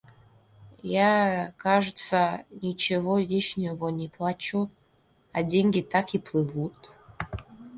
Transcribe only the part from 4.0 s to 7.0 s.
плачу, а деньги так и плывут.